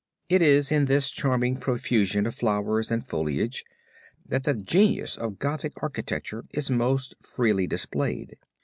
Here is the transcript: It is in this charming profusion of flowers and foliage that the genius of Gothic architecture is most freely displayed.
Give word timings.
It 0.29 0.41
is 0.41 0.71
in 0.71 0.85
this 0.85 1.11
charming 1.11 1.57
profusion 1.57 2.25
of 2.25 2.33
flowers 2.33 2.89
and 2.89 3.05
foliage 3.05 3.63
that 4.25 4.45
the 4.45 4.55
genius 4.55 5.15
of 5.15 5.37
Gothic 5.37 5.73
architecture 5.83 6.43
is 6.55 6.71
most 6.71 7.13
freely 7.21 7.67
displayed. 7.67 8.35